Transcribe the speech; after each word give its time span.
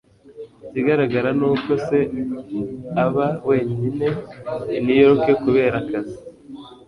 ikigaragara 0.67 1.29
ni 1.39 1.45
uko 1.51 1.71
se 1.87 1.99
aba 3.03 3.27
wenyine 3.47 4.07
i 4.77 4.79
new 4.85 4.99
york 5.05 5.25
kubera 5.43 5.75
akazi 5.83 6.17